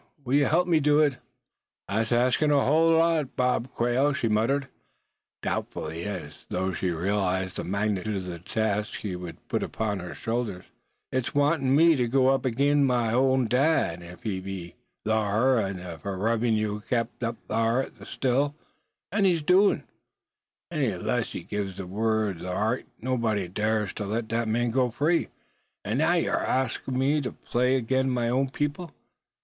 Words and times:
Will 0.25 0.33
you 0.33 0.45
help 0.47 0.67
me 0.67 0.79
do 0.79 0.99
it?" 0.99 1.17
"Thet's 1.87 2.11
asking 2.11 2.49
a 2.49 2.65
hull 2.65 2.89
lot, 2.93 3.35
Bob 3.35 3.69
Quail," 3.69 4.13
she 4.13 4.27
muttered, 4.27 4.67
doubtfully, 5.43 6.05
as 6.05 6.43
though 6.49 6.73
she 6.73 6.89
realized 6.89 7.55
the 7.55 7.63
magnitude 7.63 8.15
of 8.15 8.25
the 8.25 8.39
task 8.39 9.01
he 9.01 9.15
would 9.15 9.47
put 9.47 9.61
upon 9.61 9.99
her 9.99 10.15
shoulders. 10.15 10.65
"It's 11.11 11.35
wantin' 11.35 11.75
me 11.75 11.95
to 11.97 12.07
go 12.07 12.33
agin 12.33 12.83
my 12.83 13.13
own 13.13 13.45
dad. 13.45 14.01
If 14.01 14.21
so 14.21 14.23
be 14.23 14.73
thar 15.05 15.61
is 15.69 15.77
a 16.03 16.09
revenue 16.15 16.81
kep' 16.89 17.21
up 17.21 17.37
thar 17.47 17.83
to 17.83 17.91
the 17.91 18.05
Still, 18.07 18.55
it's 19.11 19.21
his 19.23 19.43
doin's. 19.43 19.83
An' 20.71 21.05
'less 21.05 21.33
he 21.33 21.43
gives 21.43 21.77
the 21.77 21.85
word, 21.85 22.39
thar 22.41 22.79
ain't 22.79 22.87
nobody 22.99 23.47
dar's 23.47 23.93
to 23.93 24.05
let 24.07 24.29
that 24.29 24.47
man 24.47 24.71
go 24.71 24.89
free. 24.89 25.27
An' 25.85 25.99
now 25.99 26.13
ye 26.13 26.25
arsk 26.27 26.87
me 26.87 27.21
to 27.21 27.33
play 27.33 27.77
agin 27.77 28.09
my 28.09 28.29
own 28.29 28.49
people. 28.49 28.95